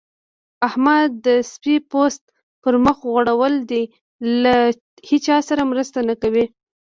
احمد 0.67 1.09
د 1.25 1.27
سپي 1.51 1.75
پوست 1.89 2.23
پر 2.61 2.73
مخ 2.85 2.97
غوړول 3.09 3.53
دی؛ 3.71 3.83
له 4.43 4.55
هيچا 5.09 5.37
سره 5.49 5.61
مرسته 5.71 5.99
نه 6.09 6.15
کوي. 6.21 6.45